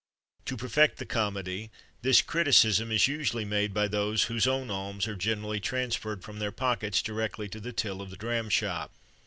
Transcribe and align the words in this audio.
To 0.45 0.57
perfect 0.57 0.97
the 0.97 1.05
comedy, 1.05 1.69
this 2.01 2.23
criticism 2.23 2.91
is 2.91 3.07
usually 3.07 3.45
made 3.45 3.71
by 3.71 3.87
those 3.87 4.23
whose 4.23 4.47
own 4.47 4.71
alms 4.71 5.07
are 5.07 5.13
generally 5.15 5.59
transferred 5.59 6.23
from 6.23 6.39
their 6.39 6.51
pockets 6.51 7.03
directly 7.03 7.47
to 7.49 7.59
the 7.59 7.71
till 7.71 8.01
of 8.01 8.09
the 8.09 8.17
dram 8.17 8.49
shop. 8.49 8.95